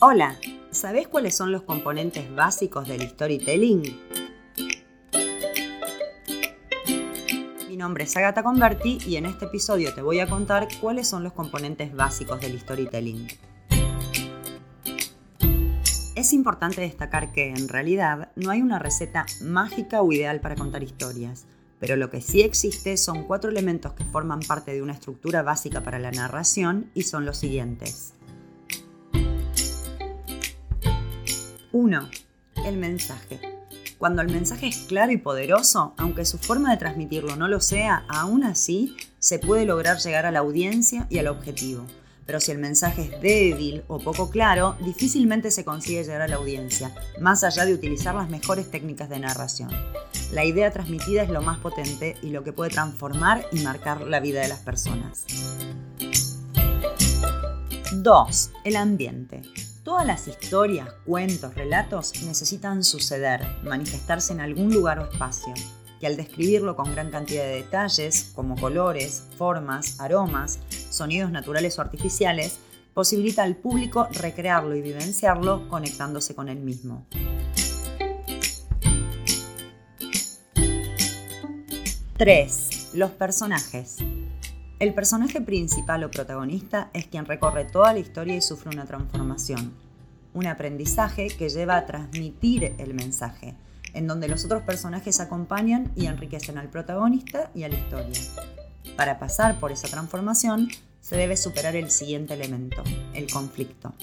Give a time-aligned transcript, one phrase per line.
[0.00, 0.36] Hola,
[0.70, 3.82] ¿sabés cuáles son los componentes básicos del storytelling?
[7.68, 11.24] Mi nombre es Agatha Converti y en este episodio te voy a contar cuáles son
[11.24, 13.26] los componentes básicos del storytelling.
[16.14, 20.84] Es importante destacar que, en realidad, no hay una receta mágica o ideal para contar
[20.84, 21.46] historias,
[21.80, 25.82] pero lo que sí existe son cuatro elementos que forman parte de una estructura básica
[25.82, 28.14] para la narración y son los siguientes.
[31.72, 32.08] 1.
[32.64, 33.40] El mensaje.
[33.98, 38.04] Cuando el mensaje es claro y poderoso, aunque su forma de transmitirlo no lo sea,
[38.08, 41.84] aún así se puede lograr llegar a la audiencia y al objetivo.
[42.24, 46.36] Pero si el mensaje es débil o poco claro, difícilmente se consigue llegar a la
[46.36, 49.70] audiencia, más allá de utilizar las mejores técnicas de narración.
[50.32, 54.20] La idea transmitida es lo más potente y lo que puede transformar y marcar la
[54.20, 55.26] vida de las personas.
[57.92, 58.50] 2.
[58.64, 59.42] El ambiente.
[59.88, 65.54] Todas las historias, cuentos, relatos necesitan suceder, manifestarse en algún lugar o espacio,
[65.98, 70.58] y al describirlo con gran cantidad de detalles, como colores, formas, aromas,
[70.90, 72.58] sonidos naturales o artificiales,
[72.92, 77.06] posibilita al público recrearlo y vivenciarlo conectándose con él mismo.
[82.18, 82.90] 3.
[82.92, 83.96] Los personajes.
[84.78, 89.74] El personaje principal o protagonista es quien recorre toda la historia y sufre una transformación,
[90.34, 93.56] un aprendizaje que lleva a transmitir el mensaje,
[93.92, 98.20] en donde los otros personajes acompañan y enriquecen al protagonista y a la historia.
[98.96, 100.68] Para pasar por esa transformación,
[101.00, 102.84] se debe superar el siguiente elemento,
[103.14, 103.94] el conflicto.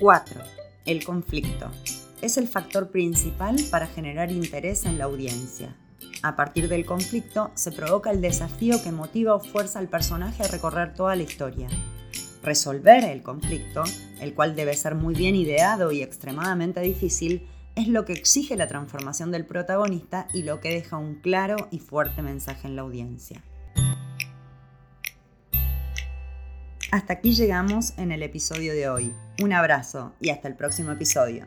[0.00, 0.40] 4.
[0.84, 1.70] El conflicto.
[2.22, 5.76] Es el factor principal para generar interés en la audiencia.
[6.22, 10.48] A partir del conflicto se provoca el desafío que motiva o fuerza al personaje a
[10.48, 11.68] recorrer toda la historia.
[12.42, 13.84] Resolver el conflicto,
[14.20, 17.46] el cual debe ser muy bien ideado y extremadamente difícil,
[17.76, 21.78] es lo que exige la transformación del protagonista y lo que deja un claro y
[21.78, 23.42] fuerte mensaje en la audiencia.
[26.92, 29.14] Hasta aquí llegamos en el episodio de hoy.
[29.40, 31.46] Un abrazo y hasta el próximo episodio.